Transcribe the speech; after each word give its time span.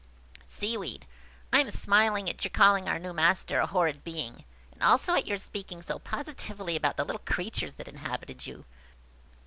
Seaweed. 0.47 1.05
"I 1.53 1.59
am 1.59 1.69
smiling 1.69 2.27
at 2.27 2.43
your 2.43 2.49
calling 2.49 2.89
our 2.89 2.97
new 2.97 3.13
master 3.13 3.59
a 3.59 3.67
horrid 3.67 4.03
being, 4.03 4.45
and 4.71 4.81
also 4.81 5.13
at 5.13 5.27
your 5.27 5.37
speaking 5.37 5.83
so 5.83 5.99
positively 5.99 6.75
about 6.75 6.97
the 6.97 7.05
little 7.05 7.21
creatures 7.23 7.73
that 7.73 7.87
inhabited 7.87 8.47
you." 8.47 8.65